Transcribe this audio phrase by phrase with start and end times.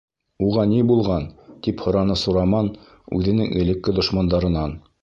[0.45, 1.27] Уға ни булған?
[1.67, 2.73] тип һораны Сураман
[3.21, 4.79] үҙенең элекке дошмандарынан.